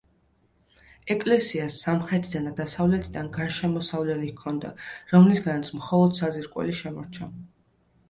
ეკლესიას 1.15 1.77
სამხრეთიდან 1.85 2.47
და 2.49 2.55
დასავლეთიდან 2.61 3.31
გარშემოსავლელი 3.37 4.33
ჰქონდა, 4.35 4.75
რომლისგანაც 5.15 5.75
მხოლოდ 5.81 6.23
საძირკველი 6.25 6.81
შემორჩა. 6.85 7.35